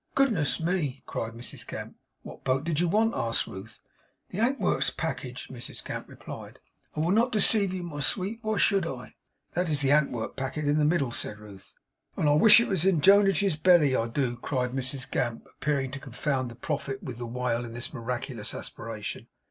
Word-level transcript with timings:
Goodness 0.15 0.59
me!' 0.59 1.03
cried 1.05 1.33
Mrs 1.33 1.67
Gamp. 1.67 1.95
'What 2.23 2.43
boat 2.43 2.63
did 2.63 2.79
you 2.79 2.87
want?' 2.87 3.13
asked 3.13 3.45
Ruth. 3.45 3.81
'The 4.31 4.39
Ankworks 4.39 4.89
package,' 4.97 5.47
Mrs 5.49 5.85
Gamp 5.85 6.09
replied. 6.09 6.59
'I 6.95 7.01
will 7.01 7.11
not 7.11 7.31
deceive 7.31 7.71
you, 7.71 7.83
my 7.83 7.99
sweet. 7.99 8.39
Why 8.41 8.57
should 8.57 8.87
I?' 8.87 9.13
'That 9.53 9.69
is 9.69 9.81
the 9.81 9.91
Antwerp 9.91 10.35
packet 10.35 10.65
in 10.67 10.79
the 10.79 10.85
middle,' 10.85 11.11
said 11.11 11.37
Ruth. 11.37 11.75
'And 12.17 12.27
I 12.27 12.33
wish 12.33 12.59
it 12.59 12.67
was 12.67 12.83
in 12.83 12.99
Jonadge's 12.99 13.57
belly, 13.57 13.95
I 13.95 14.07
do,' 14.07 14.37
cried 14.37 14.71
Mrs 14.71 15.07
Gamp; 15.11 15.45
appearing 15.45 15.91
to 15.91 15.99
confound 15.99 16.49
the 16.49 16.55
prophet 16.55 17.03
with 17.03 17.19
the 17.19 17.27
whale 17.27 17.63
in 17.63 17.73
this 17.73 17.93
miraculous 17.93 18.55
aspiration. 18.55 19.27